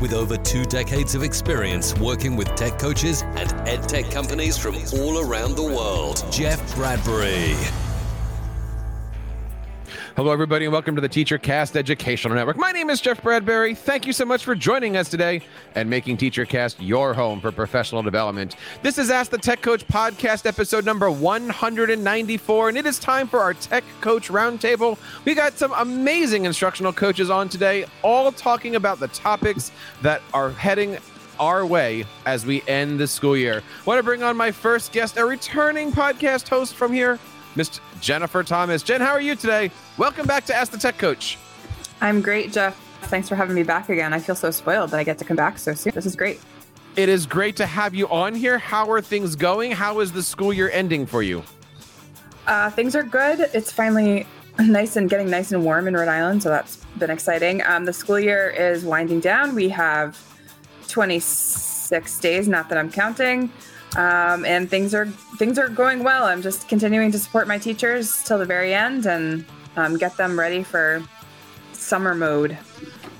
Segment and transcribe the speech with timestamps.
[0.00, 4.76] with over two decades of experience working with tech coaches and ed tech companies from
[4.94, 7.54] all around the world, Jeff Bradbury.
[10.16, 12.56] Hello, everybody, and welcome to the TeacherCast Educational Network.
[12.56, 13.74] My name is Jeff Bradbury.
[13.74, 15.40] Thank you so much for joining us today
[15.74, 18.54] and making TeacherCast your home for professional development.
[18.80, 23.40] This is Ask the Tech Coach podcast, episode number 194, and it is time for
[23.40, 24.98] our Tech Coach Roundtable.
[25.24, 30.50] We got some amazing instructional coaches on today, all talking about the topics that are
[30.50, 30.96] heading
[31.40, 33.64] our way as we end the school year.
[33.80, 37.18] I want to bring on my first guest, a returning podcast host from here,
[37.56, 38.82] Miss Jennifer Thomas.
[38.82, 39.70] Jen, how are you today?
[39.96, 41.38] Welcome back to Ask the Tech Coach.
[42.02, 42.78] I'm great, Jeff.
[43.04, 44.12] Thanks for having me back again.
[44.12, 45.94] I feel so spoiled that I get to come back so soon.
[45.94, 46.38] This is great.
[46.96, 48.58] It is great to have you on here.
[48.58, 49.72] How are things going?
[49.72, 51.42] How is the school year ending for you?
[52.46, 53.48] Uh, things are good.
[53.54, 54.26] It's finally
[54.58, 57.62] nice and getting nice and warm in Rhode Island, so that's been exciting.
[57.62, 59.54] Um, the school year is winding down.
[59.54, 60.22] We have
[60.88, 63.50] 26 days, not that I'm counting
[63.96, 65.06] um, and things are
[65.38, 66.24] things are going well.
[66.24, 69.44] I'm just continuing to support my teachers till the very end and
[69.76, 71.02] um, get them ready for
[71.72, 72.56] summer mode.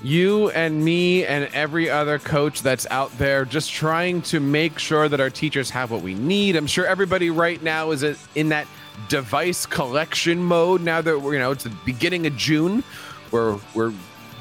[0.02, 5.08] You and me and every other coach that's out there just trying to make sure
[5.08, 6.56] that our teachers have what we need.
[6.56, 8.02] I'm sure everybody right now is
[8.34, 8.67] in that
[9.08, 12.84] device collection mode now that we're, you know, it's the beginning of June.
[13.30, 13.95] We're, we're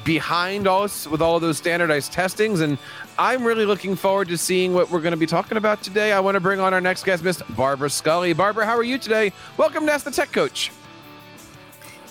[0.04, 2.60] behind us with all of those standardized testings.
[2.60, 2.76] And
[3.18, 6.12] I'm really looking forward to seeing what we're going to be talking about today.
[6.12, 8.32] I want to bring on our next guest, Miss Barbara Scully.
[8.32, 9.32] Barbara, how are you today?
[9.56, 10.72] Welcome to Ask the Tech Coach.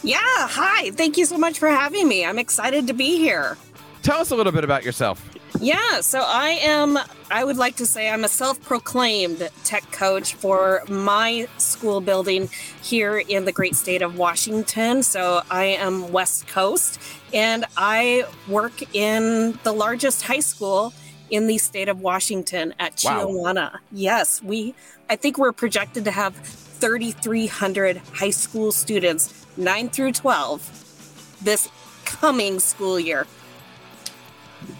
[0.01, 0.91] Yeah, hi.
[0.91, 2.25] Thank you so much for having me.
[2.25, 3.57] I'm excited to be here.
[4.01, 5.32] Tell us a little bit about yourself.
[5.59, 6.99] Yeah, so I am,
[7.31, 12.49] I would like to say I'm a self proclaimed tech coach for my school building
[12.81, 15.03] here in the great state of Washington.
[15.03, 16.99] So I am West Coast
[17.33, 20.93] and I work in the largest high school
[21.29, 23.73] in the state of Washington at Chiawana.
[23.73, 23.79] Wow.
[23.91, 24.75] Yes, we,
[25.09, 31.69] I think we're projected to have 3,300 high school students, 9 through 12, this
[32.05, 33.25] coming school year.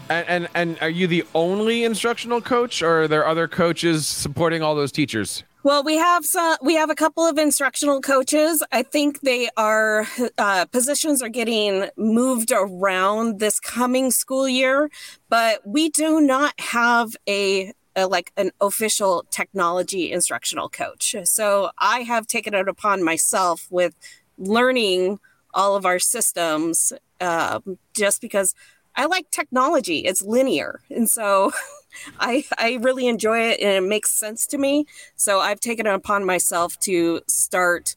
[0.10, 4.62] And, and, and are you the only instructional coach, or are there other coaches supporting
[4.62, 5.44] all those teachers?
[5.64, 8.62] Well, we have some, we have a couple of instructional coaches.
[8.74, 10.06] I think they are
[10.38, 14.92] uh, positions are getting moved around this coming school year,
[15.30, 21.16] but we do not have a, a like an official technology instructional coach.
[21.24, 23.96] So I have taken it upon myself with
[24.38, 25.20] learning
[25.54, 27.62] all of our systems, uh,
[27.94, 28.54] just because
[28.96, 30.00] I like technology.
[30.00, 30.82] It's linear.
[30.90, 31.52] And so
[32.20, 34.86] I I really enjoy it and it makes sense to me.
[35.16, 37.96] So I've taken it upon myself to start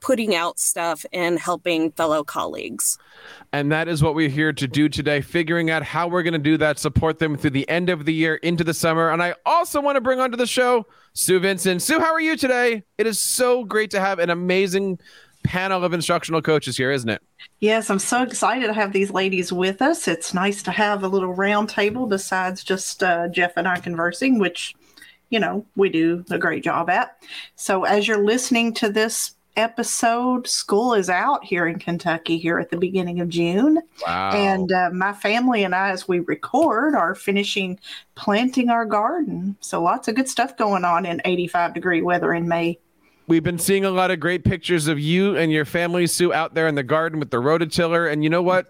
[0.00, 2.98] putting out stuff and helping fellow colleagues.
[3.52, 6.38] And that is what we're here to do today, figuring out how we're going to
[6.38, 9.10] do that, support them through the end of the year into the summer.
[9.10, 11.82] And I also want to bring onto the show Sue Vincent.
[11.82, 12.84] Sue, how are you today?
[12.96, 15.00] It is so great to have an amazing
[15.48, 17.22] panel of instructional coaches here, isn't it?
[17.60, 20.06] Yes, I'm so excited to have these ladies with us.
[20.06, 24.38] It's nice to have a little round table besides just uh, Jeff and I conversing,
[24.38, 24.74] which,
[25.30, 27.16] you know, we do a great job at.
[27.56, 32.70] So, as you're listening to this episode, school is out here in Kentucky here at
[32.70, 33.80] the beginning of June.
[34.06, 34.30] Wow.
[34.32, 37.80] And uh, my family and I, as we record, are finishing
[38.14, 39.56] planting our garden.
[39.60, 42.78] So, lots of good stuff going on in 85 degree weather in May.
[43.28, 46.54] We've been seeing a lot of great pictures of you and your family, Sue, out
[46.54, 48.10] there in the garden with the rototiller.
[48.10, 48.68] And you know what?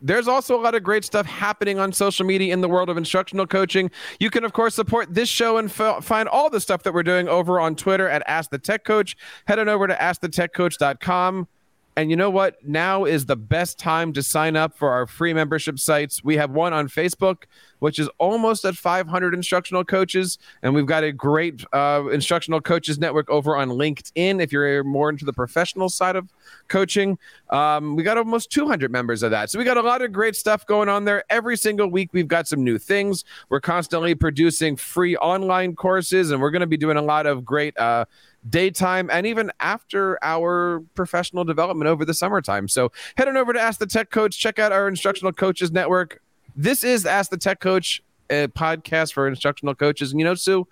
[0.00, 2.96] There's also a lot of great stuff happening on social media in the world of
[2.96, 3.90] instructional coaching.
[4.18, 7.02] You can, of course, support this show and f- find all the stuff that we're
[7.02, 9.14] doing over on Twitter at Ask the Tech Coach.
[9.46, 11.46] Head on over to AskTheTechCoach.com.
[11.94, 12.66] And you know what?
[12.66, 16.24] Now is the best time to sign up for our free membership sites.
[16.24, 17.42] We have one on Facebook,
[17.82, 20.38] which is almost at 500 instructional coaches.
[20.62, 25.10] And we've got a great uh, instructional coaches network over on LinkedIn if you're more
[25.10, 26.32] into the professional side of
[26.68, 27.18] coaching.
[27.50, 29.50] Um, we got almost 200 members of that.
[29.50, 31.24] So we got a lot of great stuff going on there.
[31.28, 33.24] Every single week, we've got some new things.
[33.48, 37.44] We're constantly producing free online courses, and we're going to be doing a lot of
[37.44, 37.76] great.
[37.76, 38.04] Uh,
[38.48, 42.66] daytime, and even after our professional development over the summertime.
[42.66, 44.36] So head on over to Ask the Tech Coach.
[44.36, 46.20] Check out our instructional coaches network.
[46.54, 50.10] This is Ask the Tech Coach, a podcast for instructional coaches.
[50.12, 50.66] And you know, Sue,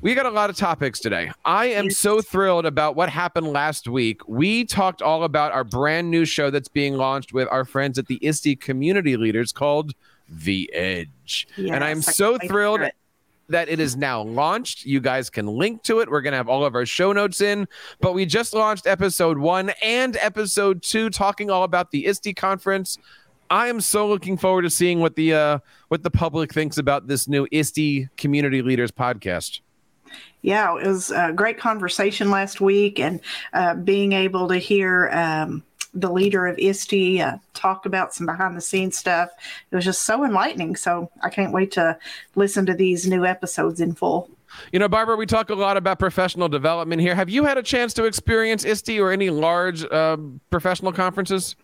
[0.00, 1.30] We got a lot of topics today.
[1.44, 4.20] I am so thrilled about what happened last week.
[4.28, 8.06] We talked all about our brand new show that's being launched with our friends at
[8.06, 9.92] the ISTE Community Leaders called
[10.28, 11.46] The Edge.
[11.56, 12.94] and I'm Yes, so can't wait to thrilled it.
[13.48, 14.84] that it is now launched.
[14.84, 16.10] You guys can link to it.
[16.10, 17.66] We're going to have all of our show notes in.
[18.00, 22.98] But we just launched episode one and episode two, talking all about the ISTE conference.
[23.50, 25.58] I am so looking forward to seeing what the uh,
[25.88, 29.60] what the public thinks about this new ISTE Community Leaders podcast.
[30.42, 33.20] Yeah, it was a great conversation last week, and
[33.52, 35.62] uh, being able to hear um,
[35.94, 39.30] the leader of ISTE uh, talk about some behind the scenes stuff.
[39.70, 40.76] It was just so enlightening.
[40.76, 41.98] So I can't wait to
[42.36, 44.30] listen to these new episodes in full.
[44.72, 47.14] You know, Barbara, we talk a lot about professional development here.
[47.14, 50.16] Have you had a chance to experience ISTE or any large uh,
[50.50, 51.56] professional conferences?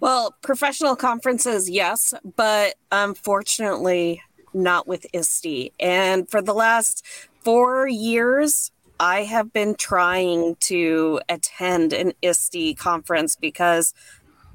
[0.00, 4.22] Well, professional conferences, yes, but unfortunately
[4.54, 5.72] not with ISTE.
[5.78, 7.04] And for the last
[7.42, 13.92] four years, I have been trying to attend an ISTE conference because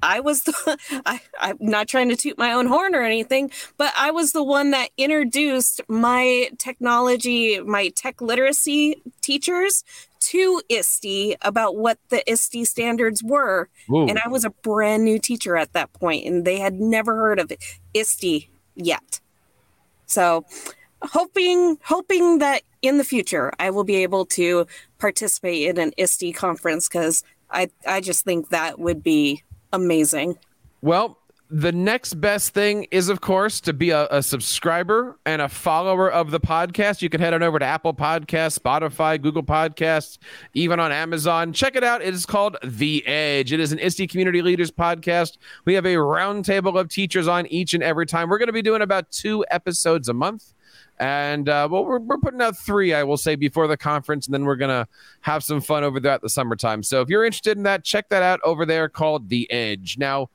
[0.02, 3.94] I was the I, I'm not trying to toot my own horn or anything, but
[3.98, 9.84] I was the one that introduced my technology, my tech literacy teachers
[10.20, 13.70] to ISTE about what the ISTE standards were.
[13.92, 14.08] Ooh.
[14.08, 17.40] And I was a brand new teacher at that point, and they had never heard
[17.40, 17.52] of
[17.94, 19.20] ISTE yet.
[20.08, 20.46] So
[21.02, 24.66] hoping hoping that in the future I will be able to
[24.98, 29.44] participate in an ISTE conference because I, I just think that would be
[29.76, 30.38] amazing.
[30.82, 31.20] Well,
[31.50, 36.12] the next best thing is, of course, to be a, a subscriber and a follower
[36.12, 37.04] of the podcast.
[37.04, 40.18] You can head on over to Apple Podcasts, Spotify, Google Podcasts,
[40.56, 41.54] even on Amazon.
[41.54, 42.02] Check it out.
[42.02, 43.54] It is called The Edge.
[43.54, 45.38] It is an ISTE Community Leaders podcast.
[45.66, 48.28] We have a roundtable of teachers on each and every time.
[48.28, 50.55] We're going to be doing about two episodes a month.
[51.00, 54.34] And uh, well, we're, we're putting out three, I will say, before the conference, and
[54.34, 54.88] then we're gonna
[55.22, 56.84] have some fun over there at the summertime.
[56.84, 59.98] So if you're interested in that, check that out over there called The Edge.
[59.98, 60.30] Now,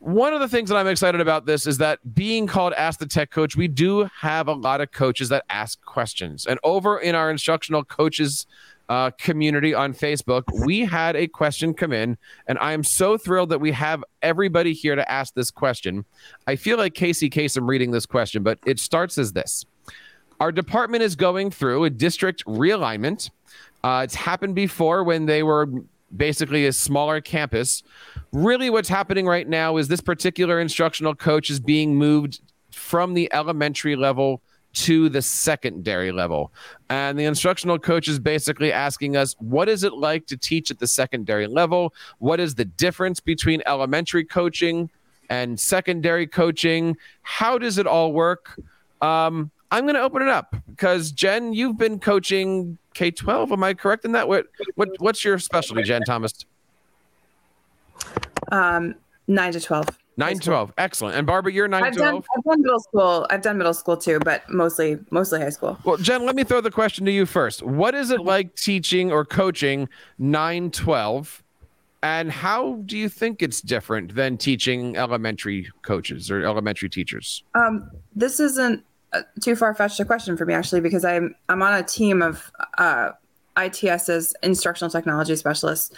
[0.00, 3.06] one of the things that I'm excited about this is that being called Ask the
[3.06, 6.46] Tech Coach, we do have a lot of coaches that ask questions.
[6.46, 8.46] And over in our instructional coaches
[8.88, 13.50] uh, community on Facebook, we had a question come in, and I am so thrilled
[13.50, 16.04] that we have everybody here to ask this question.
[16.46, 19.64] I feel like Casey Kasem reading this question, but it starts as this.
[20.40, 23.30] Our department is going through a district realignment.
[23.82, 25.68] Uh, it's happened before when they were
[26.16, 27.82] basically a smaller campus.
[28.32, 32.40] Really, what's happening right now is this particular instructional coach is being moved
[32.70, 34.40] from the elementary level
[34.74, 36.52] to the secondary level.
[36.90, 40.78] And the instructional coach is basically asking us what is it like to teach at
[40.78, 41.94] the secondary level?
[42.18, 44.90] What is the difference between elementary coaching
[45.30, 46.96] and secondary coaching?
[47.22, 48.60] How does it all work?
[49.00, 53.52] Um, I'm going to open it up because Jen, you've been coaching K 12.
[53.52, 54.28] Am I correct in that?
[54.28, 56.46] What, what, what's your specialty, Jen Thomas?
[58.50, 58.94] Um,
[59.26, 59.86] nine to 12.
[60.18, 61.14] Nine twelve, excellent.
[61.14, 62.26] And Barbara, you're nine twelve.
[62.36, 63.26] I've done middle school.
[63.30, 65.78] I've done middle school too, but mostly mostly high school.
[65.84, 67.62] Well, Jen, let me throw the question to you first.
[67.62, 69.88] What is it like teaching or coaching
[70.18, 71.44] nine twelve,
[72.02, 77.44] and how do you think it's different than teaching elementary coaches or elementary teachers?
[77.54, 81.62] Um, this isn't uh, too far fetched a question for me actually, because I'm I'm
[81.62, 83.12] on a team of uh,
[83.56, 85.94] ITS's instructional technology specialists,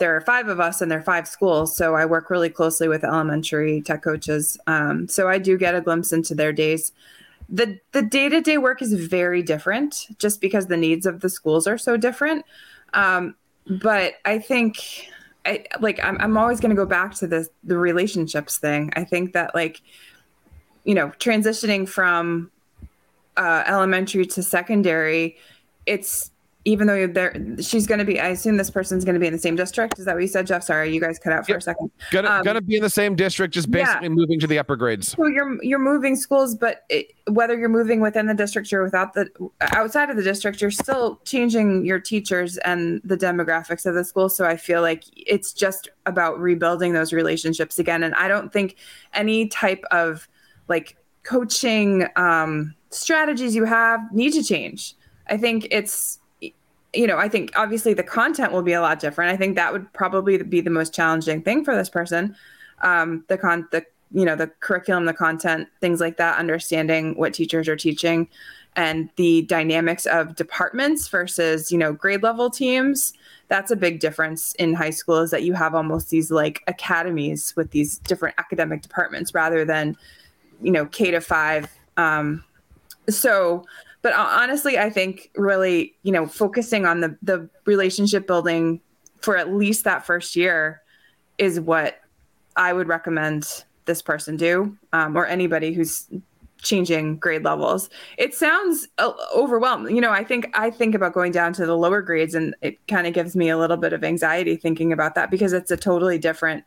[0.00, 2.88] there are five of us and there are five schools, so I work really closely
[2.88, 4.58] with elementary tech coaches.
[4.66, 6.92] Um, so I do get a glimpse into their days.
[7.48, 11.28] the The day to day work is very different, just because the needs of the
[11.28, 12.44] schools are so different.
[12.94, 15.06] Um, but I think.
[15.46, 18.92] I like I'm I'm always going to go back to the the relationships thing.
[18.94, 19.80] I think that like
[20.84, 22.50] you know, transitioning from
[23.36, 25.36] uh, elementary to secondary,
[25.86, 26.30] it's
[26.66, 28.20] even though there she's going to be.
[28.20, 29.98] I assume this person's going to be in the same district.
[29.98, 30.62] Is that what you said, Jeff?
[30.62, 31.58] Sorry, you guys cut out for Yep.
[31.58, 31.90] a second.
[32.10, 33.84] Gonna, Um, gonna be in the same district, just yeah.
[33.84, 35.12] basically moving to the upper grades.
[35.12, 39.14] So you're you're moving schools, but it, whether you're moving within the district or without
[39.14, 39.28] the
[39.60, 44.28] outside of the district, you're still changing your teachers and the demographics of the school.
[44.28, 48.02] So I feel like it's just about rebuilding those relationships again.
[48.02, 48.76] And I don't think
[49.14, 50.28] any type of
[50.68, 54.94] like coaching um, strategies you have need to change.
[55.28, 56.18] I think it's
[56.92, 59.32] you know, I think obviously the content will be a lot different.
[59.32, 62.34] I think that would probably be the most challenging thing for this person.
[62.82, 66.38] Um, the con, the you know, the curriculum, the content, things like that.
[66.38, 68.28] Understanding what teachers are teaching,
[68.74, 73.12] and the dynamics of departments versus you know grade level teams.
[73.48, 75.18] That's a big difference in high school.
[75.18, 79.96] Is that you have almost these like academies with these different academic departments rather than
[80.60, 81.68] you know K to five.
[81.96, 82.44] Um,
[83.08, 83.64] so
[84.02, 88.80] but honestly, I think really, you know, focusing on the the relationship building
[89.20, 90.80] for at least that first year
[91.38, 92.00] is what
[92.56, 96.08] I would recommend this person do, um, or anybody who's
[96.62, 97.88] changing grade levels.
[98.18, 99.94] It sounds uh, overwhelming.
[99.94, 102.78] You know, I think I think about going down to the lower grades, and it
[102.86, 105.76] kind of gives me a little bit of anxiety thinking about that because it's a
[105.76, 106.64] totally different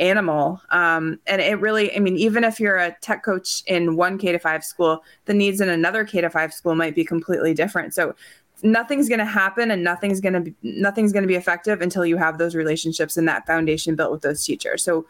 [0.00, 0.60] animal.
[0.70, 4.32] Um, and it really, I mean, even if you're a tech coach in one K
[4.32, 7.94] to five school, the needs in another K to five school might be completely different.
[7.94, 8.14] So
[8.62, 12.04] nothing's going to happen and nothing's going to be nothing's going to be effective until
[12.04, 14.82] you have those relationships and that foundation built with those teachers.
[14.82, 15.06] So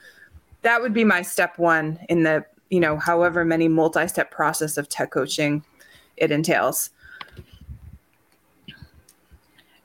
[0.62, 4.88] that would be my step one in the you know however many multi-step process of
[4.88, 5.64] tech coaching
[6.16, 6.90] it entails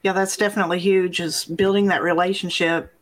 [0.04, 2.95] yeah that's definitely huge is building that relationship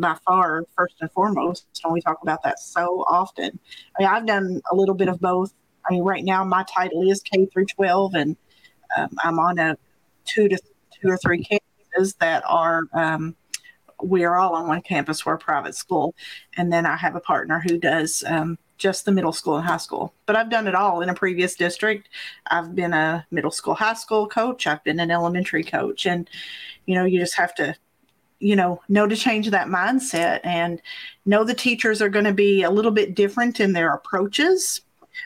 [0.00, 3.58] by far first and foremost and we talk about that so often
[3.98, 5.52] I mean, i've done a little bit of both
[5.88, 8.36] i mean right now my title is k through 12 and
[8.96, 9.76] um, i'm on a
[10.24, 10.58] two to
[11.00, 13.36] two or three campuses that are um,
[14.02, 16.14] we are all on one campus we're a private school
[16.56, 19.76] and then i have a partner who does um, just the middle school and high
[19.76, 20.12] school.
[20.26, 22.08] But I've done it all in a previous district.
[22.50, 24.66] I've been a middle school, high school coach.
[24.66, 26.06] I've been an elementary coach.
[26.06, 26.28] And,
[26.86, 27.74] you know, you just have to,
[28.44, 30.82] you know, know to change that mindset and
[31.24, 34.82] know the teachers are going to be a little bit different in their approaches.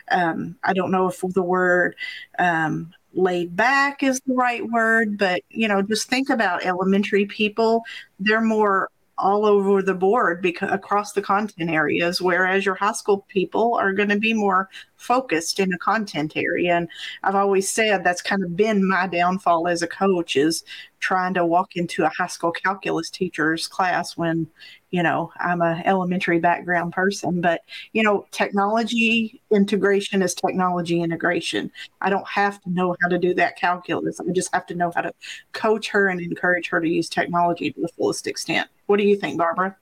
[0.09, 1.95] Um, I don't know if the word
[2.37, 7.83] um, laid back is the right word, but, you know, just think about elementary people.
[8.21, 13.25] They're more all over the board because across the content areas whereas your high school
[13.27, 16.75] people are going to be more focused in a content area.
[16.75, 16.87] And
[17.23, 20.63] i've always said that's kind of been my downfall as a coach is
[20.99, 24.47] trying to walk into a high school calculus teacher's class when
[24.91, 27.41] you know i'm a elementary background person.
[27.41, 27.61] But
[27.93, 31.71] you know technology integration is technology integration.
[32.01, 34.19] I don't have to know how to do that calculus.
[34.19, 35.13] I just have to know how to
[35.53, 39.15] coach her and encourage her to use technology to the fullest extent what do you
[39.15, 39.77] think barbara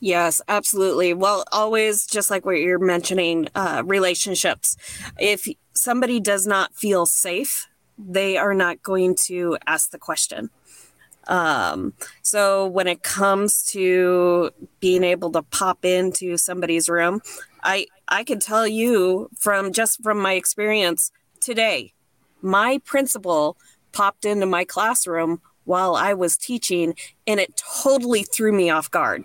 [0.00, 1.12] Yes, absolutely.
[1.12, 4.76] Well, always just like what you're mentioning, uh, relationships.
[5.18, 7.66] If somebody does not feel safe,
[7.98, 10.50] they are not going to ask the question.
[11.26, 17.20] Um, so when it comes to being able to pop into somebody's room,
[17.62, 21.10] I I can tell you from just from my experience
[21.40, 21.92] today,
[22.40, 23.56] my principal
[23.92, 26.94] popped into my classroom while I was teaching,
[27.26, 29.24] and it totally threw me off guard.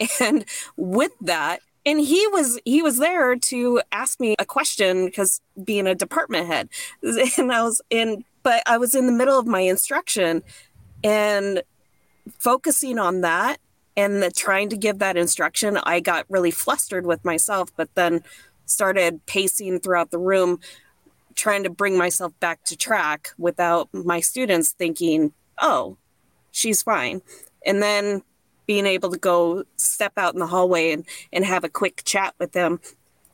[0.20, 0.44] And
[0.76, 5.88] with that, and he was he was there to ask me a question because being
[5.88, 6.68] a department head,
[7.38, 10.42] and I was in, but I was in the middle of my instruction,
[11.02, 11.62] and
[12.38, 13.58] focusing on that
[13.98, 18.22] and the, trying to give that instruction, I got really flustered with myself, but then
[18.64, 20.60] started pacing throughout the room,
[21.34, 25.96] trying to bring myself back to track without my students thinking, oh,
[26.50, 27.22] she's fine.
[27.64, 28.22] And then
[28.66, 32.34] being able to go step out in the hallway and, and have a quick chat
[32.38, 32.80] with him.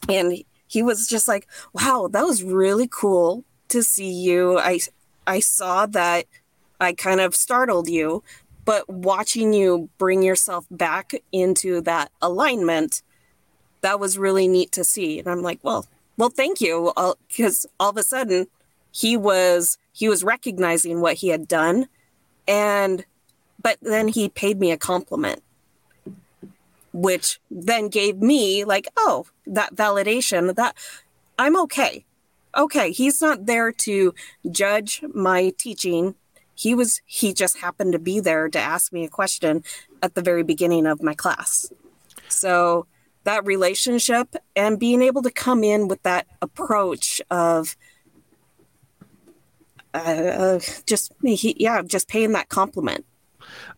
[0.09, 4.59] And he was just like, wow, that was really cool to see you.
[4.59, 4.81] I,
[5.27, 6.27] I saw that
[6.81, 8.23] I kind of startled you,
[8.65, 13.03] but watching you bring yourself back into that alignment,
[13.81, 15.19] that was really neat to see.
[15.19, 18.47] And I'm like, well, well, thank you, uh, because all, all of a sudden
[18.93, 21.89] he was he was recognizing what he had done,
[22.47, 23.05] and
[23.63, 25.43] but then he paid me a compliment,
[26.93, 30.77] which then gave me like, oh, that validation that
[31.39, 32.05] I'm okay.
[32.57, 34.15] Okay, he's not there to
[34.51, 36.15] judge my teaching
[36.55, 39.63] he was he just happened to be there to ask me a question
[40.03, 41.71] at the very beginning of my class
[42.29, 42.87] so
[43.25, 47.77] that relationship and being able to come in with that approach of
[49.95, 53.05] uh, just he, yeah just paying that compliment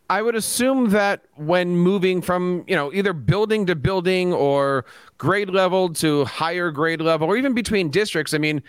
[0.08, 4.84] I would assume that when moving from, you know, either building to building or
[5.18, 8.62] grade level to higher grade level or even between districts, I mean,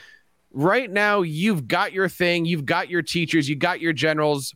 [0.51, 4.55] right now you've got your thing, you've got your teachers, you got your generals.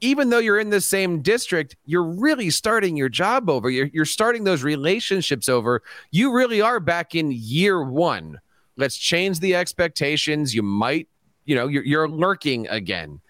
[0.00, 3.70] Even though you're in the same district, you're really starting your job over.
[3.70, 5.82] You're, you're starting those relationships over.
[6.10, 8.40] You really are back in year one.
[8.76, 10.54] Let's change the expectations.
[10.54, 11.06] You might,
[11.50, 13.20] you know, you're, you're lurking again.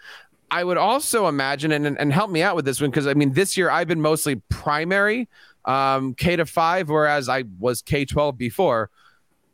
[0.51, 3.33] I would also imagine, and, and help me out with this one, because I mean,
[3.33, 5.27] this year I've been mostly primary,
[5.65, 8.91] um, K to five, whereas I was K 12 before.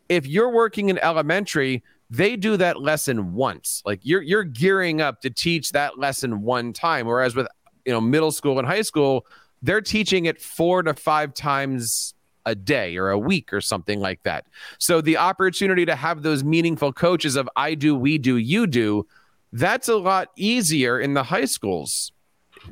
[0.09, 3.83] If you're working in elementary, they do that lesson once.
[3.87, 7.07] Like you're you're gearing up to teach that lesson one time.
[7.07, 7.47] Whereas with
[7.85, 9.27] you know middle school and high school,
[9.63, 12.15] they're teaching it four to five times
[12.47, 14.47] a day or a week or something like that.
[14.79, 19.07] So the opportunity to have those meaningful coaches of I do, we do, you do,
[19.53, 22.13] that's a lot easier in the high schools.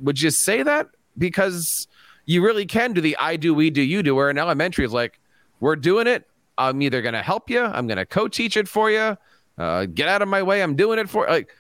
[0.01, 0.89] Would you say that?
[1.19, 1.87] Because
[2.25, 4.93] you really can do the I do, we do, you do, where in elementary is
[4.93, 5.21] like,
[5.61, 6.27] we're doing it.
[6.57, 9.19] I'm either going to help you, I'm going to co teach it for you.
[9.59, 10.63] Uh, get out of my way.
[10.63, 11.51] I'm doing it for like.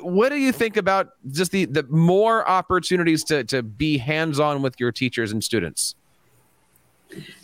[0.00, 4.60] What do you think about just the the more opportunities to to be hands on
[4.60, 5.94] with your teachers and students?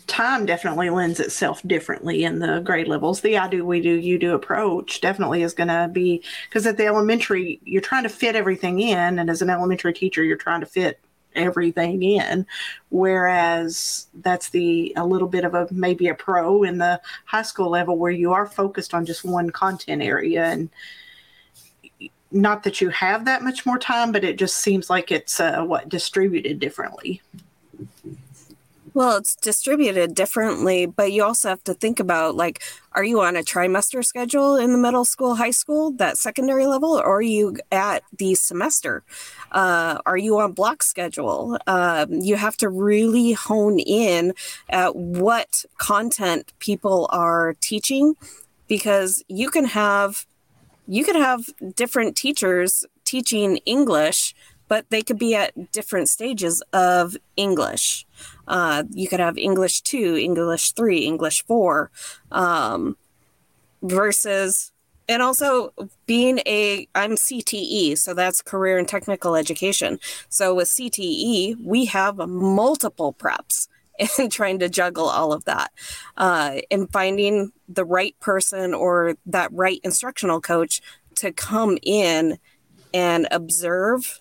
[0.07, 3.21] Time definitely lends itself differently in the grade levels.
[3.21, 6.77] The I do, we do, you do approach definitely is going to be because at
[6.77, 9.19] the elementary, you're trying to fit everything in.
[9.19, 10.99] And as an elementary teacher, you're trying to fit
[11.35, 12.45] everything in.
[12.89, 17.69] Whereas that's the a little bit of a maybe a pro in the high school
[17.69, 20.69] level where you are focused on just one content area and
[22.31, 25.63] not that you have that much more time, but it just seems like it's uh,
[25.63, 27.21] what distributed differently.
[28.93, 33.37] Well, it's distributed differently, but you also have to think about like, are you on
[33.37, 37.55] a trimester schedule in the middle school, high school, that secondary level, or are you
[37.71, 39.03] at the semester?
[39.53, 41.57] Uh, are you on block schedule?
[41.67, 44.33] Um, you have to really hone in
[44.69, 48.15] at what content people are teaching
[48.67, 50.25] because you can have
[50.87, 51.45] you could have
[51.75, 54.35] different teachers teaching English
[54.71, 58.05] but they could be at different stages of English.
[58.51, 61.89] Uh, you could have English 2, English 3, English 4,
[62.33, 62.97] um,
[63.81, 64.73] versus,
[65.07, 65.73] and also
[66.05, 69.99] being a, I'm CTE, so that's career and technical education.
[70.27, 73.69] So with CTE, we have multiple preps
[74.19, 75.71] and trying to juggle all of that
[76.17, 80.81] uh, and finding the right person or that right instructional coach
[81.15, 82.37] to come in
[82.93, 84.19] and observe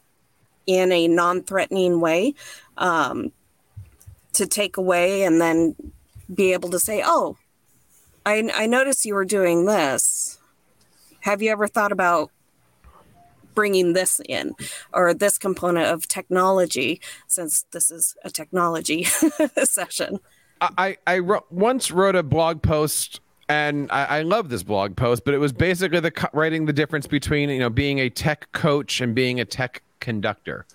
[0.67, 2.33] in a non-threatening way
[2.77, 3.33] um,
[4.33, 5.75] to take away and then
[6.33, 7.37] be able to say oh
[8.27, 10.39] I, I noticed you were doing this
[11.21, 12.31] have you ever thought about
[13.55, 14.55] bringing this in
[14.93, 19.05] or this component of technology since this is a technology
[19.65, 20.21] session
[20.61, 25.25] i i wrote, once wrote a blog post and I, I, love this blog post,
[25.25, 29.01] but it was basically the writing the difference between you know being a tech coach
[29.01, 30.67] and being a tech conductor.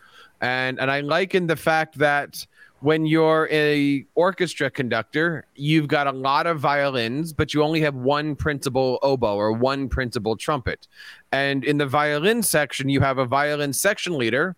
[0.41, 2.45] And and I liken the fact that
[2.81, 7.95] when you're a orchestra conductor, you've got a lot of violins, but you only have
[7.95, 10.87] one principal oboe or one principal trumpet.
[11.31, 14.55] And in the violin section, you have a violin section leader.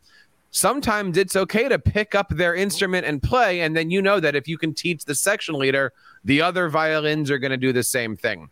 [0.52, 4.36] Sometimes it's okay to pick up their instrument and play, and then you know that
[4.36, 7.84] if you can teach the section leader, the other violins are going to do the
[7.84, 8.50] same thing.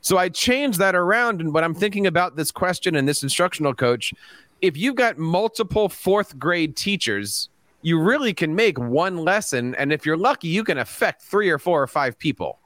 [0.00, 3.74] So I changed that around, and when I'm thinking about this question and this instructional
[3.74, 4.12] coach,
[4.60, 7.48] if you've got multiple fourth grade teachers,
[7.82, 9.74] you really can make one lesson.
[9.76, 12.58] And if you're lucky, you can affect three or four or five people.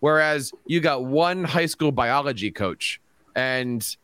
[0.00, 3.00] Whereas you got one high school biology coach
[3.36, 3.96] and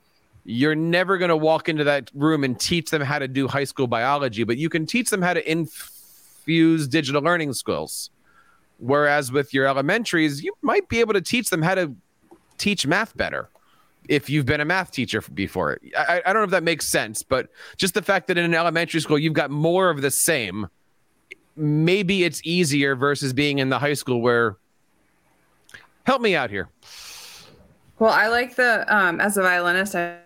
[0.45, 3.65] you're never going to walk into that room and teach them how to do high
[3.65, 8.11] school biology, but you can teach them how to infuse digital learning skills.
[8.79, 11.95] Whereas with your elementaries, you might be able to teach them how to
[12.57, 13.49] teach math better
[14.09, 15.79] if you've been a math teacher before.
[15.97, 18.55] I, I don't know if that makes sense, but just the fact that in an
[18.55, 20.69] elementary school you've got more of the same,
[21.57, 24.57] maybe it's easier versus being in the high school where.
[26.05, 26.71] Help me out here.
[27.99, 30.17] Well, I like the um, as a violinist, I,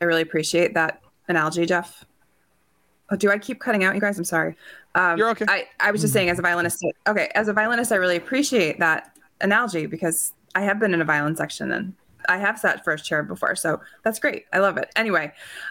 [0.00, 2.04] I really appreciate that analogy, Jeff.
[3.10, 4.18] Oh, do I keep cutting out, you guys?
[4.18, 4.56] I'm sorry.
[4.94, 5.44] Um, You're okay.
[5.46, 8.78] I, I was just saying, as a violinist, okay, as a violinist, I really appreciate
[8.78, 11.92] that analogy because I have been in a violin section and
[12.30, 14.46] I have sat first chair before, so that's great.
[14.54, 14.90] I love it.
[14.96, 15.30] Anyway,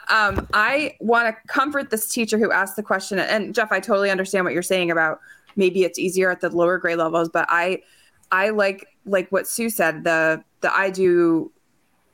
[0.09, 3.17] um, I want to comfort this teacher who asked the question.
[3.17, 5.19] And Jeff, I totally understand what you're saying about
[5.55, 7.81] maybe it's easier at the lower grade levels, but I,
[8.31, 10.03] I like like what Sue said.
[10.03, 11.51] The the I do,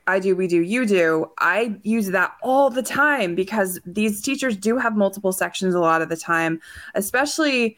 [0.08, 1.30] I do, we do, you do.
[1.40, 6.02] I use that all the time because these teachers do have multiple sections a lot
[6.02, 6.62] of the time,
[6.96, 7.78] especially.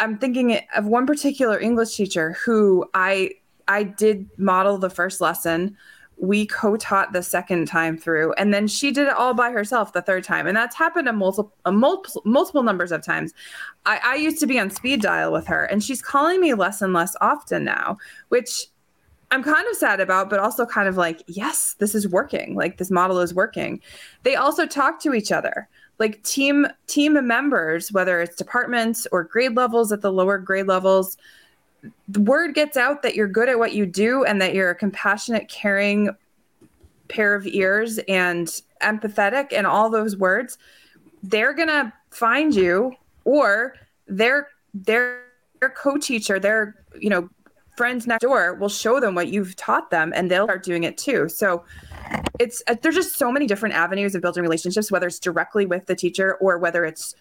[0.00, 3.30] I'm thinking of one particular English teacher who I
[3.68, 5.76] I did model the first lesson.
[6.16, 10.02] We co-taught the second time through, and then she did it all by herself the
[10.02, 13.34] third time, and that's happened a multiple, a uh, multiple, multiple numbers of times.
[13.84, 16.80] I, I used to be on speed dial with her, and she's calling me less
[16.82, 17.98] and less often now,
[18.28, 18.66] which
[19.32, 22.54] I'm kind of sad about, but also kind of like, yes, this is working.
[22.54, 23.80] Like this model is working.
[24.22, 29.54] They also talk to each other like team team members whether it's departments or grade
[29.54, 31.16] levels at the lower grade levels
[32.08, 34.74] the word gets out that you're good at what you do and that you're a
[34.74, 36.10] compassionate, caring
[37.08, 40.58] pair of ears and empathetic and all those words,
[41.22, 42.94] they're going to find you
[43.24, 43.74] or
[44.06, 45.24] they're their
[45.60, 47.28] their co-teacher, their you know
[47.76, 50.98] friends next door will show them what you've taught them, and they'll start doing it
[50.98, 51.28] too.
[51.28, 51.64] So
[52.38, 55.86] it's uh, there's just so many different avenues of building relationships, whether it's directly with
[55.86, 57.14] the teacher or whether it's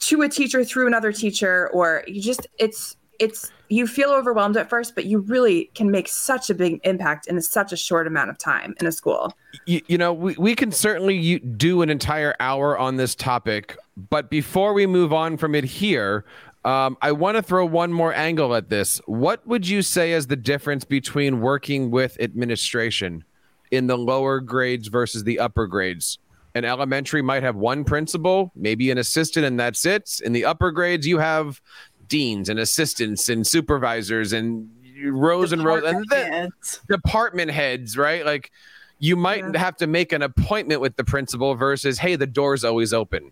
[0.00, 4.68] to a teacher through another teacher, or you just it's it's you feel overwhelmed at
[4.68, 8.30] first, but you really can make such a big impact in such a short amount
[8.30, 9.32] of time in a school.
[9.66, 13.76] You, you know, we, we can certainly do an entire hour on this topic,
[14.10, 16.24] but before we move on from it here,
[16.64, 19.00] um, I want to throw one more angle at this.
[19.06, 23.24] What would you say is the difference between working with administration
[23.70, 26.18] in the lower grades versus the upper grades?
[26.56, 30.20] An elementary might have one principal, maybe an assistant, and that's it.
[30.24, 31.60] In the upper grades, you have
[32.08, 34.68] deans and assistants and supervisors and
[35.06, 36.80] rows and rows and then heads.
[36.88, 38.24] department heads, right?
[38.24, 38.50] Like
[38.98, 39.58] you might Yeah.
[39.58, 43.30] have to make an appointment with the principal versus, hey, the door's always open.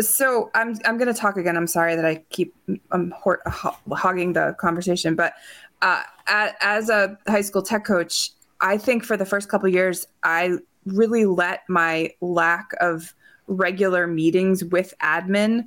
[0.00, 1.56] So I'm I'm going to talk again.
[1.56, 2.54] I'm sorry that I keep
[2.90, 5.34] um, hor- ho- hogging the conversation, but
[5.82, 10.58] uh, as a high school tech coach, I think for the first couple years, I
[10.86, 13.14] really let my lack of
[13.48, 15.66] regular meetings with admin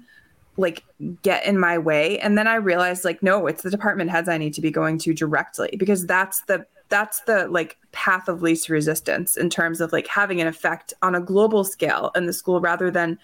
[0.58, 0.84] like
[1.22, 2.20] get in my way.
[2.20, 4.98] And then i realized like no it's the department heads i need to be going
[5.00, 9.92] to directly because that's the that's the like path of least resistance in terms of
[9.92, 13.18] like having an effect on a global scale in the school rather than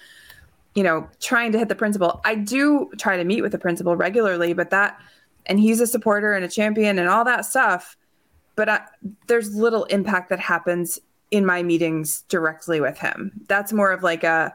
[0.76, 2.22] you know trying to hit the principal.
[2.26, 5.00] I do try to meet with the principal regularly but that
[5.46, 7.98] and he's a supporter and a champion and all that stuff
[8.56, 8.82] but I,
[9.28, 11.00] there's little impact that happens
[11.32, 13.32] in my meetings directly with him.
[13.48, 14.54] That's more of like a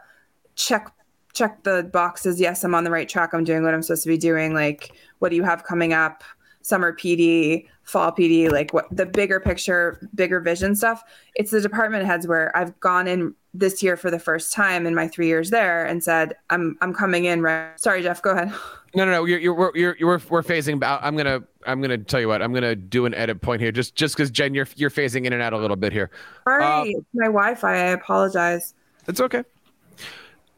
[0.55, 0.93] check
[1.37, 4.09] check the boxes yes i'm on the right track i'm doing what i'm supposed to
[4.09, 6.25] be doing like what do you have coming up
[6.63, 12.05] summer pd fall pd like what the bigger picture bigger vision stuff it's the department
[12.07, 15.51] heads where i've gone in this year for the first time in my three years
[15.51, 18.53] there and said i'm i'm coming in right sorry jeff go ahead
[18.95, 19.25] No, no, no.
[19.27, 20.83] You're, you're, we're- you're, you're, we're phasing.
[20.83, 21.01] out.
[21.03, 22.41] I'm gonna, I'm gonna tell you what.
[22.41, 25.35] I'm gonna do an edit point here, just, just because Jen, you're, you're phasing in
[25.35, 26.11] and out a little bit here.
[26.49, 28.73] sorry it's my wi-fi i apologize
[29.07, 29.43] It's okay.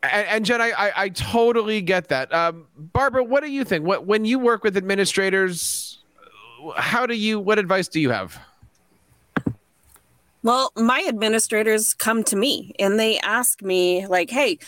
[0.03, 2.33] And, and Jen, I, I, I totally get that.
[2.33, 3.85] Um, Barbara, what do you think?
[3.85, 5.99] What when you work with administrators,
[6.77, 7.41] how do you?
[7.41, 8.39] What advice do you have?
[10.45, 14.59] Well, my administrators come to me and they ask me like, "Hey,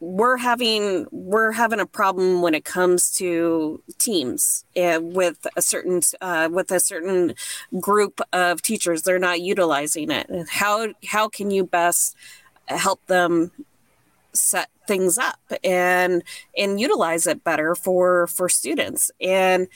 [0.00, 6.00] we're having we're having a problem when it comes to teams uh, with a certain
[6.20, 7.34] uh, with a certain
[7.80, 9.02] group of teachers.
[9.02, 10.30] They're not utilizing it.
[10.48, 12.16] How how can you best
[12.68, 13.50] help them
[14.32, 16.22] set things up and
[16.56, 19.68] and utilize it better for for students?" And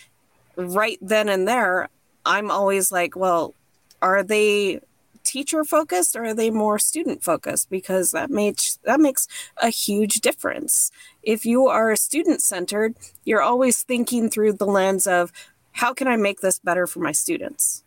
[0.56, 1.88] right then and there,
[2.24, 3.54] I'm always like, "Well,
[4.00, 4.80] are they
[5.24, 7.70] teacher focused or are they more student focused?
[7.70, 10.90] Because that makes that makes a huge difference.
[11.22, 15.32] If you are student centered you're always thinking through the lens of
[15.72, 17.82] how can i make this better for my students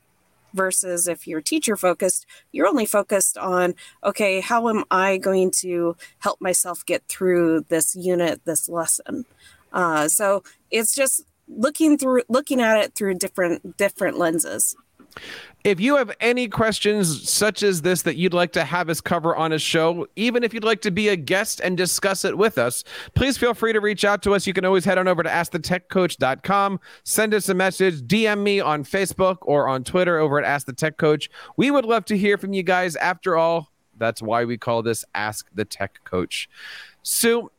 [0.56, 5.96] versus if you're teacher focused you're only focused on okay how am i going to
[6.20, 9.26] help myself get through this unit this lesson?
[9.74, 14.76] Uh, so it's just looking through looking at it through different different lenses
[15.66, 19.36] If you have any questions such as this that you'd like to have us cover
[19.36, 22.60] on a show, even if you'd like to be a guest and discuss it with
[22.60, 22.84] us,
[23.16, 24.46] please feel free to reach out to us.
[24.46, 28.84] You can always head on over to askthetechcoach.com, send us a message, DM me on
[28.84, 31.32] Facebook or on Twitter over at Ask the Tech Coach.
[31.58, 32.96] We would love to hear from you guys.
[32.98, 36.48] After all, that's why we call this Ask the Tech Coach.
[37.02, 37.50] Sue,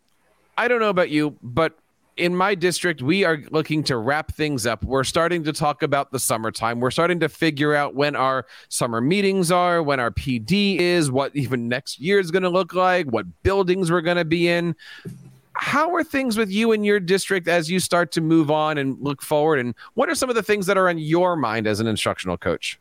[0.57, 1.77] I don't know about you, but
[2.17, 4.83] in my district, we are looking to wrap things up.
[4.83, 6.81] We're starting to talk about the summertime.
[6.81, 11.37] We're starting to figure out when our summer meetings are, when our PD is, what
[11.37, 14.75] even next year is going to look like, what buildings we're going to be in.
[15.53, 18.99] How are things with you in your district as you start to move on and
[19.01, 19.59] look forward?
[19.59, 22.37] And what are some of the things that are on your mind as an instructional
[22.37, 22.79] coach?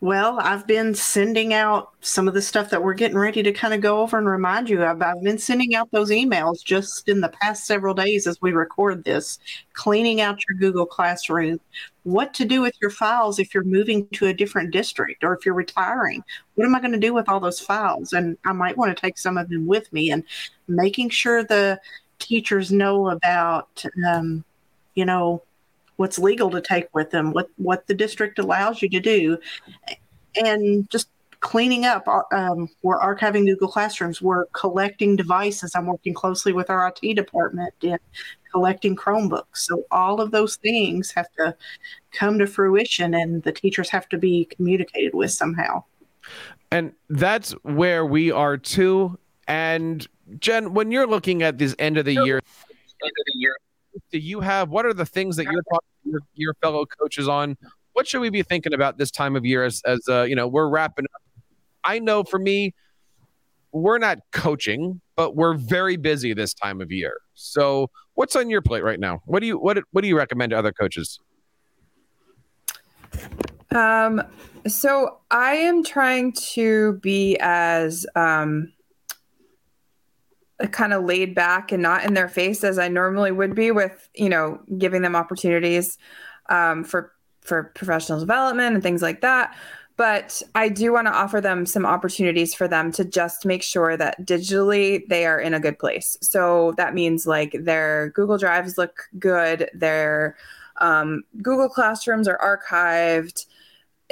[0.00, 3.74] Well, I've been sending out some of the stuff that we're getting ready to kind
[3.74, 5.02] of go over and remind you of.
[5.02, 9.02] I've been sending out those emails just in the past several days as we record
[9.02, 9.40] this,
[9.72, 11.58] cleaning out your Google Classroom,
[12.04, 15.44] what to do with your files if you're moving to a different district or if
[15.44, 16.22] you're retiring.
[16.54, 18.12] What am I going to do with all those files?
[18.12, 20.22] And I might want to take some of them with me and
[20.68, 21.80] making sure the
[22.20, 24.44] teachers know about, um,
[24.94, 25.42] you know,
[25.98, 29.38] what's legal to take with them, what what the district allows you to do,
[30.42, 32.06] and just cleaning up.
[32.32, 34.22] Um, we're archiving Google Classrooms.
[34.22, 35.72] We're collecting devices.
[35.74, 37.98] I'm working closely with our IT department in
[38.50, 39.58] collecting Chromebooks.
[39.58, 41.54] So all of those things have to
[42.12, 45.84] come to fruition, and the teachers have to be communicated with somehow.
[46.70, 49.18] And that's where we are too.
[49.46, 50.06] And
[50.38, 52.36] Jen, when you're looking at this end of the year,
[53.02, 53.56] end of the year.
[54.10, 54.70] Do you have?
[54.70, 57.56] What are the things that you're talking to your, your fellow coaches on?
[57.92, 60.46] What should we be thinking about this time of year as, as uh, you know,
[60.46, 61.22] we're wrapping up?
[61.84, 62.74] I know for me,
[63.72, 67.18] we're not coaching, but we're very busy this time of year.
[67.34, 69.20] So, what's on your plate right now?
[69.26, 71.18] What do you what what do you recommend to other coaches?
[73.74, 74.22] Um,
[74.66, 78.72] so I am trying to be as um,
[80.66, 84.08] kind of laid back and not in their face as I normally would be with,
[84.14, 85.98] you know, giving them opportunities
[86.48, 89.56] um, for for professional development and things like that.
[89.96, 93.96] But I do want to offer them some opportunities for them to just make sure
[93.96, 96.16] that digitally they are in a good place.
[96.20, 100.36] So that means like their Google Drives look good, their
[100.80, 103.46] um, Google Classrooms are archived,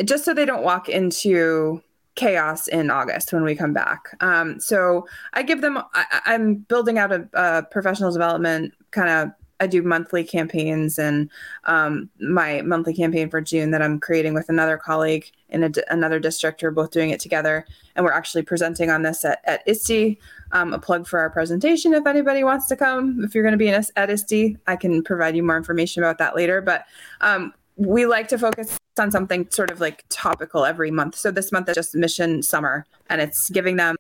[0.05, 1.81] just so they don't walk into
[2.17, 4.17] chaos in August when we come back.
[4.21, 9.31] Um, so I give them, I, am building out a, a professional development kind of
[9.61, 11.31] I do monthly campaigns, and
[11.65, 16.21] um, my monthly campaign for June that I'm creating with another colleague in a, another
[16.21, 16.63] district.
[16.63, 20.19] We're both doing it together, and we're actually presenting on this at, at ISTE.
[20.53, 23.25] Um, a plug for our presentation if anybody wants to come.
[23.25, 26.19] If you're going to be in at ISTE, I can provide you more information about
[26.19, 26.61] that later.
[26.61, 26.85] But
[27.21, 31.15] um, we like to focus on something sort of like topical every month.
[31.15, 33.97] So this month is just Mission Summer, and it's giving them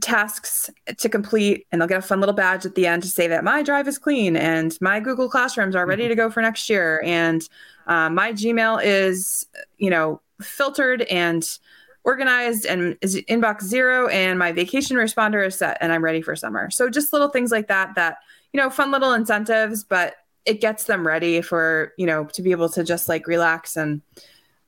[0.00, 3.26] tasks to complete and they'll get a fun little badge at the end to say
[3.28, 6.68] that my drive is clean and my google classrooms are ready to go for next
[6.68, 7.48] year and
[7.86, 9.46] uh, my gmail is
[9.78, 11.58] you know filtered and
[12.02, 16.34] organized and is inbox zero and my vacation responder is set and i'm ready for
[16.34, 18.16] summer so just little things like that that
[18.52, 22.50] you know fun little incentives but it gets them ready for you know to be
[22.50, 24.02] able to just like relax and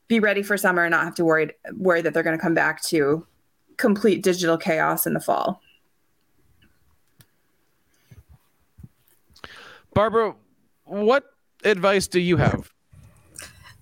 [0.08, 2.54] be ready for summer and not have to worry worry that they're going to come
[2.54, 3.26] back to
[3.76, 5.60] complete digital chaos in the fall.
[9.92, 10.34] Barbara,
[10.84, 11.24] what
[11.64, 12.70] advice do you have?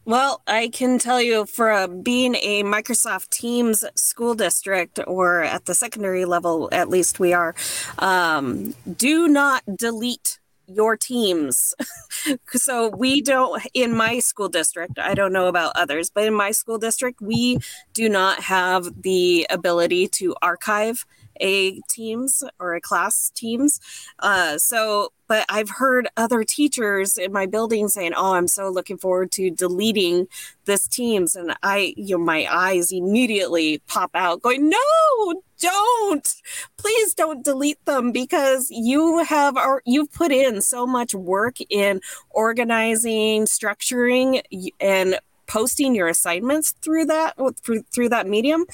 [0.06, 5.64] Well, I can tell you for uh, being a Microsoft Teams school district, or at
[5.64, 7.54] the secondary level, at least we are,
[8.00, 11.74] um, do not delete your teams.
[12.52, 16.50] so we don't in my school district, I don't know about others, but in my
[16.50, 17.58] school district, we
[17.92, 21.04] do not have the ability to archive
[21.40, 23.80] a teams or a class teams.
[24.18, 28.98] Uh, so, but I've heard other teachers in my building saying, "Oh, I'm so looking
[28.98, 30.28] forward to deleting
[30.64, 36.34] this teams," and I, you know, my eyes immediately pop out, going, "No, don't!
[36.76, 42.00] Please don't delete them because you have or you've put in so much work in
[42.30, 44.42] organizing, structuring,
[44.80, 48.64] and." posting your assignments through that through, through that medium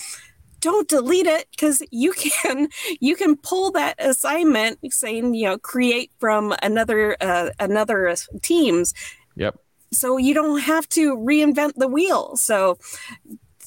[0.61, 2.69] don't delete it because you can
[3.01, 8.95] you can pull that assignment saying you know create from another uh, another teams
[9.37, 9.57] yep
[9.93, 12.79] so you don't have to reinvent the wheel so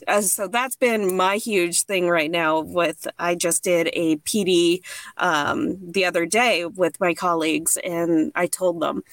[0.08, 4.82] uh, so that's been my huge thing right now with i just did a pd
[5.18, 9.04] um, the other day with my colleagues and i told them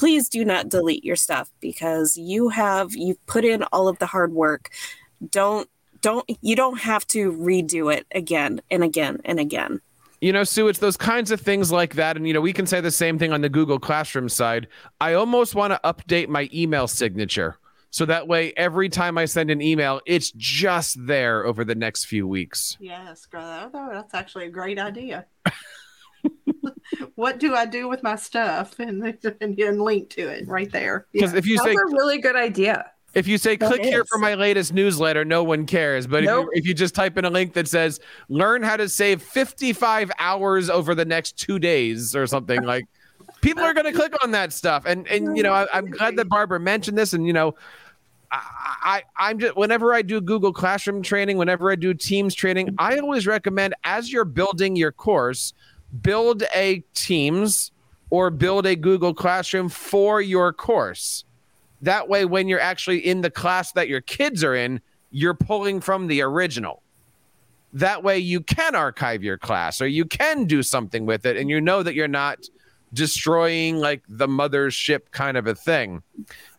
[0.00, 4.06] please do not delete your stuff because you have you've put in all of the
[4.06, 4.70] hard work.
[5.28, 5.68] Don't
[6.00, 9.78] don't you don't have to redo it again and again and again.
[10.22, 12.66] You know sue it's those kinds of things like that and you know we can
[12.66, 14.68] say the same thing on the google classroom side.
[15.02, 17.58] I almost want to update my email signature
[17.90, 22.04] so that way every time i send an email it's just there over the next
[22.04, 25.26] few weeks yes girl, that's actually a great idea
[27.14, 29.02] what do I do with my stuff and,
[29.40, 31.06] and, and link to it right there.
[31.12, 31.38] Because yeah.
[31.38, 32.90] if you That's say a really good idea.
[33.12, 36.06] If you say click here for my latest newsletter, no one cares.
[36.06, 36.46] But nope.
[36.52, 37.98] if, you, if you just type in a link that says
[38.28, 42.86] learn how to save 55 hours over the next two days or something like
[43.40, 44.84] people are going to click on that stuff.
[44.86, 47.12] And, and, you know, I, am glad that Barbara mentioned this.
[47.12, 47.56] And, you know,
[48.32, 52.74] I, I, am just, whenever I do Google Classroom training, whenever I do Teams training,
[52.78, 55.52] I always recommend as you're building your course,
[56.00, 57.72] build a Teams
[58.10, 61.24] or build a Google Classroom for your course
[61.82, 65.80] that way, when you're actually in the class that your kids are in, you're pulling
[65.80, 66.82] from the original.
[67.72, 71.48] That way, you can archive your class or you can do something with it, and
[71.48, 72.48] you know that you're not
[72.92, 76.02] destroying like the mothership kind of a thing.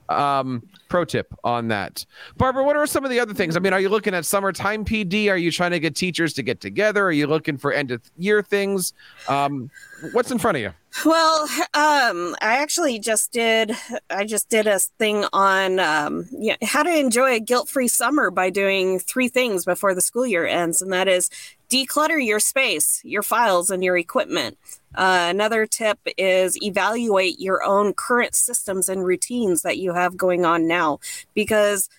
[0.10, 2.06] Um, pro tip on that.
[2.38, 3.56] Barbara, what are some of the other things?
[3.56, 5.30] I mean, are you looking at summertime PD?
[5.30, 7.06] Are you trying to get teachers to get together?
[7.06, 8.94] Are you looking for end of year things?
[9.30, 9.72] Um,
[10.12, 10.74] what's in front of you?
[11.06, 13.72] Well, um, I actually just did.
[14.10, 18.50] I just did a thing on um, yeah, how to enjoy a guilt-free summer by
[18.50, 21.30] doing three things before the school year ends, and that is
[21.70, 24.58] declutter your space, your files, and your equipment.
[24.96, 30.46] Uh, another tip is evaluate your own current systems and routines that you have going
[30.46, 31.00] on now,
[31.34, 31.90] because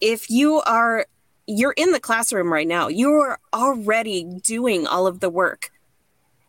[0.00, 1.06] if you are
[1.50, 5.70] you're in the classroom right now, you are already doing all of the work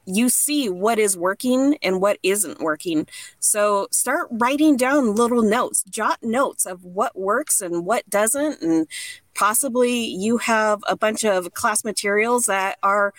[0.09, 3.07] you see what is working and what isn't working.
[3.39, 8.61] So start writing down little notes, jot notes of what works and what doesn't.
[8.61, 8.87] And
[9.35, 13.13] possibly you have a bunch of class materials that are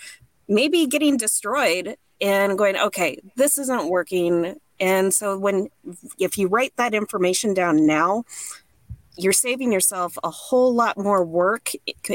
[0.49, 4.57] maybe getting destroyed and going, okay, this isn't working.
[4.79, 5.69] And so when
[6.19, 8.25] if you write that information down now,
[9.17, 11.71] you're saving yourself a whole lot more work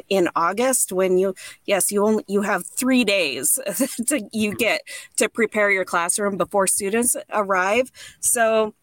[0.09, 3.59] in August when you yes you only you have 3 days
[4.07, 4.81] to you get
[5.17, 8.73] to prepare your classroom before students arrive so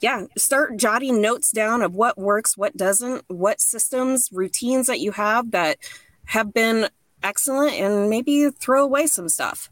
[0.00, 5.12] yeah start jotting notes down of what works what doesn't what systems routines that you
[5.12, 5.78] have that
[6.26, 6.88] have been
[7.22, 9.70] excellent and maybe throw away some stuff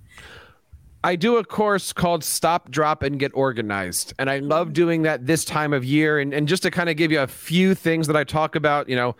[1.05, 4.14] I do a course called Stop, Drop, and Get Organized.
[4.19, 4.73] And I love mm.
[4.73, 6.19] doing that this time of year.
[6.19, 8.88] And, and just to kind of give you a few things that I talk about,
[8.88, 9.14] you know,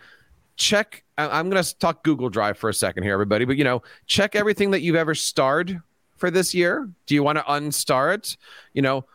[0.57, 3.83] check, I'm going to talk Google Drive for a second here, everybody, but, you know,
[4.07, 5.79] check everything that you've ever starred
[6.17, 6.89] for this year.
[7.05, 8.35] Do you want to unstar it?
[8.73, 9.05] You know,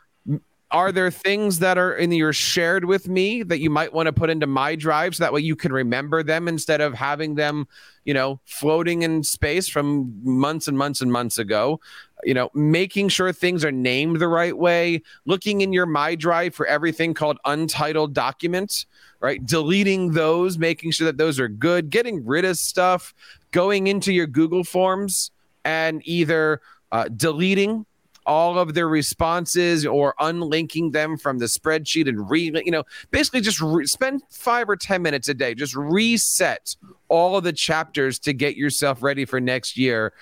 [0.73, 4.13] are there things that are in your shared with me that you might want to
[4.13, 7.67] put into my drive so that way you can remember them instead of having them
[8.05, 11.81] you know floating in space from months and months and months ago
[12.25, 16.55] you know, making sure things are named the right way, looking in your My Drive
[16.55, 18.87] for everything called untitled documents,
[19.21, 19.45] right?
[19.45, 23.15] Deleting those, making sure that those are good, getting rid of stuff,
[23.53, 25.31] going into your Google Forms
[25.65, 26.61] and either
[26.93, 27.87] uh, deleting
[28.27, 33.41] all of their responses or unlinking them from the spreadsheet and re you know basically
[33.41, 36.77] just re- spend 5 or 10 minutes a day just reset
[37.09, 40.13] all of the chapters to get yourself ready for next year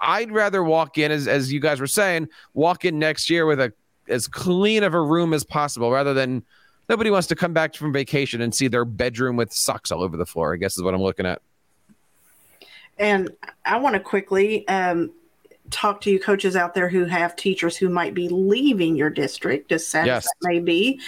[0.00, 3.60] I'd rather walk in as as you guys were saying, walk in next year with
[3.60, 3.72] a
[4.08, 6.44] as clean of a room as possible rather than
[6.88, 10.16] nobody wants to come back from vacation and see their bedroom with socks all over
[10.16, 11.42] the floor, I guess is what I'm looking at.
[12.98, 13.30] And
[13.64, 15.12] I want to quickly um,
[15.70, 19.72] talk to you coaches out there who have teachers who might be leaving your district,
[19.72, 20.24] as sad yes.
[20.24, 21.00] as that may be,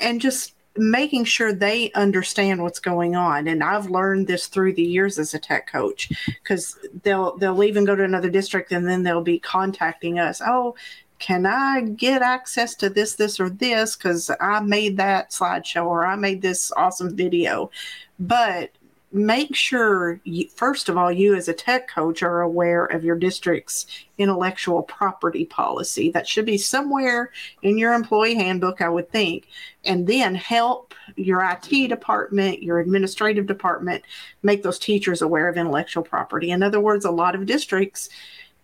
[0.00, 3.48] and just making sure they understand what's going on.
[3.48, 7.76] And i've learned this through the years as a tech coach because they'll they'll leave
[7.76, 10.74] and go to another district and then they'll be contacting us oh
[11.18, 13.96] can i get access to this this or this?
[13.96, 17.70] Because i made that slideshow or i made this awesome video.
[18.18, 18.70] But
[19.16, 23.16] make sure, you, first of all, you as a tech coach are aware of your
[23.16, 23.86] district's
[24.18, 26.10] intellectual property policy.
[26.10, 29.48] That should be somewhere in your employee handbook, I would think.
[29.84, 34.04] And then help your IT department, your administrative department
[34.42, 36.50] make those teachers aware of intellectual property.
[36.50, 38.08] In other words, a lot of districts,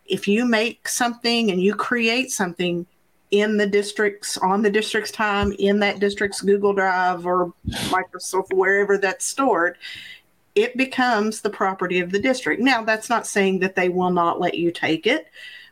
[0.06, 2.86] if you make something and you create something,
[3.32, 8.98] in the districts on the district's time in that district's Google Drive or Microsoft wherever
[8.98, 9.78] that's stored
[10.54, 12.60] it becomes the property of the district.
[12.60, 15.26] Now, that's not saying that they will not let you take it,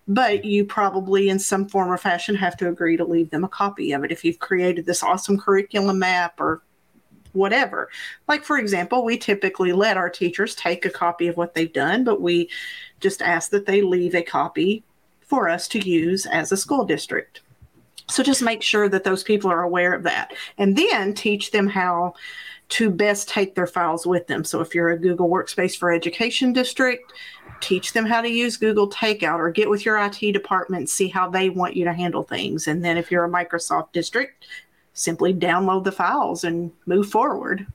[0.09, 0.49] but mm-hmm.
[0.49, 3.93] you probably, in some form or fashion, have to agree to leave them a copy
[3.93, 6.63] of it if you've created this awesome curriculum map or
[7.33, 7.89] whatever.
[8.27, 12.03] Like, for example, we typically let our teachers take a copy of what they've done,
[12.03, 12.51] but we
[13.01, 14.83] just ask that they leave a copy
[15.21, 17.43] for us to use as a school district.
[18.09, 21.69] So just make sure that those people are aware of that and then teach them
[21.69, 22.15] how
[22.71, 24.45] to best take their files with them.
[24.45, 27.13] So if you're a Google Workspace for Education district,
[27.61, 31.09] teach them how to use Google Takeout or get with your IT department and see
[31.09, 32.69] how they want you to handle things.
[32.69, 34.47] And then if you're a Microsoft district,
[34.95, 37.67] simply download the files and move forward.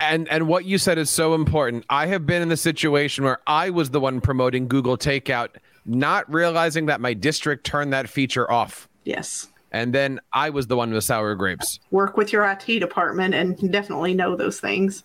[0.00, 1.84] And and what you said is so important.
[1.90, 5.50] I have been in the situation where I was the one promoting Google Takeout,
[5.84, 8.88] not realizing that my district turned that feature off.
[9.04, 11.80] Yes and then I was the one with sour grapes.
[11.90, 15.04] Work with your IT department and definitely know those things.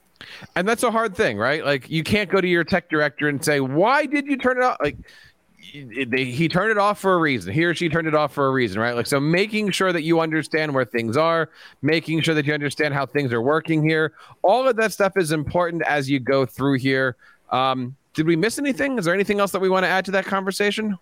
[0.55, 1.63] And that's a hard thing, right?
[1.63, 4.63] Like you can't go to your tech director and say, "Why did you turn it
[4.63, 4.97] off?" Like
[5.73, 7.53] they, he turned it off for a reason.
[7.53, 8.95] He or she turned it off for a reason, right?
[8.95, 11.49] Like so, making sure that you understand where things are,
[11.81, 14.13] making sure that you understand how things are working here.
[14.41, 17.15] All of that stuff is important as you go through here.
[17.51, 18.97] Um, did we miss anything?
[18.97, 20.97] Is there anything else that we want to add to that conversation?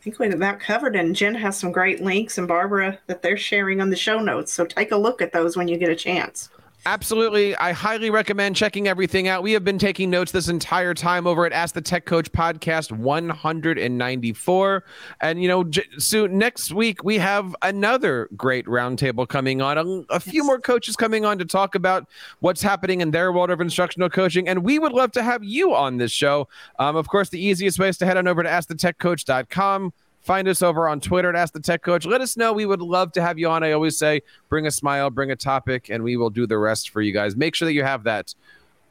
[0.00, 3.20] I think we have that covered, and Jen has some great links, and Barbara that
[3.20, 4.50] they're sharing on the show notes.
[4.50, 6.48] So take a look at those when you get a chance.
[6.86, 7.54] Absolutely.
[7.56, 9.42] I highly recommend checking everything out.
[9.42, 12.90] We have been taking notes this entire time over at Ask the Tech Coach podcast
[12.90, 14.84] 194.
[15.20, 19.76] And, you know, J- soon next week, we have another great roundtable coming on.
[19.76, 20.46] A, a few Yes.
[20.46, 22.06] more coaches coming on to talk about
[22.40, 24.48] what's happening in their world of instructional coaching.
[24.48, 26.48] And we would love to have you on this show.
[26.78, 29.92] Um, of course, the easiest way is to head on over to askthetechcoach.com.
[30.20, 32.04] Find us over on Twitter at Ask the Tech Coach.
[32.04, 32.52] Let us know.
[32.52, 33.64] We would love to have you on.
[33.64, 36.90] I always say, bring a smile, bring a topic, and we will do the rest
[36.90, 37.36] for you guys.
[37.36, 38.34] Make sure that you have that.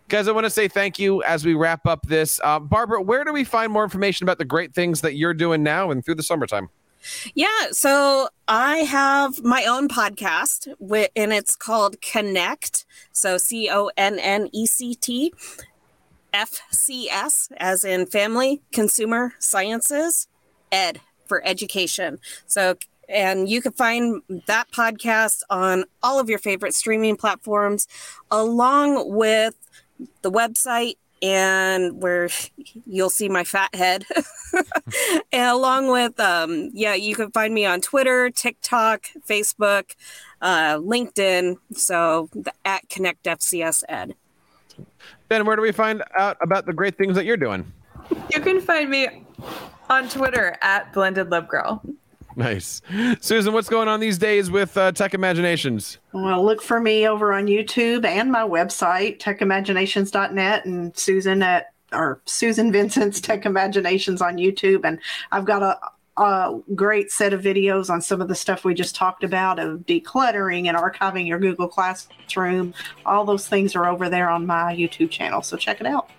[0.07, 2.41] Guys, I want to say thank you as we wrap up this.
[2.43, 5.61] Uh, Barbara, where do we find more information about the great things that you're doing
[5.61, 6.69] now and through the summertime?
[7.35, 10.67] Yeah, so I have my own podcast,
[11.15, 12.85] and it's called Connect.
[13.11, 15.31] So C O N N E C T
[16.33, 20.27] F C S, as in Family Consumer Sciences
[20.71, 22.19] Ed for Education.
[22.47, 22.75] So,
[23.07, 27.87] and you can find that podcast on all of your favorite streaming platforms,
[28.29, 29.55] along with
[30.21, 32.29] the website and where
[32.85, 34.05] you'll see my fat head
[35.31, 39.95] and along with um yeah you can find me on twitter tiktok facebook
[40.41, 44.15] uh linkedin so the, at connect fcs ed
[45.29, 47.71] Jen, where do we find out about the great things that you're doing?
[48.33, 49.23] You can find me
[49.89, 51.81] on Twitter at Blended Love Girl.
[52.35, 52.81] Nice.
[53.19, 55.97] Susan, what's going on these days with uh, Tech Imaginations?
[56.13, 62.21] Well, look for me over on YouTube and my website, techimaginations.net, and Susan at or
[62.25, 64.85] Susan Vincent's Tech Imaginations on YouTube.
[64.85, 64.99] And
[65.31, 68.95] I've got a, a great set of videos on some of the stuff we just
[68.95, 72.73] talked about of decluttering and archiving your Google Classroom.
[73.05, 75.41] All those things are over there on my YouTube channel.
[75.41, 76.09] So check it out.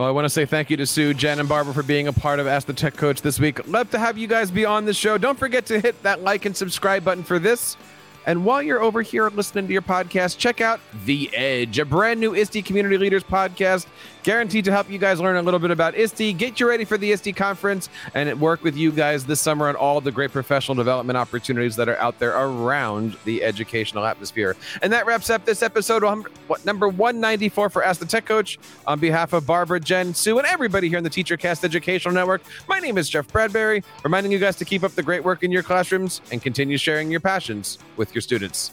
[0.00, 2.12] Well, I want to say thank you to Sue, Jen, and Barbara for being a
[2.14, 3.68] part of Ask the Tech Coach this week.
[3.68, 5.18] Love to have you guys be on the show.
[5.18, 7.76] Don't forget to hit that like and subscribe button for this.
[8.24, 12.18] And while you're over here listening to your podcast, check out The Edge, a brand
[12.18, 13.84] new ISTE Community Leaders podcast,
[14.22, 16.98] guaranteed to help you guys learn a little bit about ISTE, get you ready for
[16.98, 20.74] the ISTE conference, and work with you guys this summer on all the great professional
[20.74, 24.56] development opportunities that are out there around the educational atmosphere.
[24.82, 26.26] And that wraps up this episode, um,
[26.64, 28.58] number 194 for Ask the Tech Coach.
[28.86, 32.78] On behalf of Barbara, Jen, Sue, and everybody here in the TeacherCast Educational Network, my
[32.78, 35.62] name is Jeff Bradbury, reminding you guys to keep up the great work in your
[35.62, 38.72] classrooms and continue sharing your passions with your students.